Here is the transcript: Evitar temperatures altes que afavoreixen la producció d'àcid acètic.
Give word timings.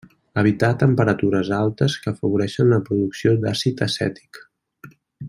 Evitar 0.43 0.69
temperatures 0.83 1.51
altes 1.57 1.97
que 2.05 2.13
afavoreixen 2.13 2.71
la 2.75 2.83
producció 2.89 3.37
d'àcid 3.45 3.85
acètic. 3.91 4.45